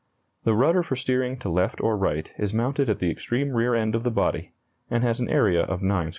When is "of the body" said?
3.93-4.51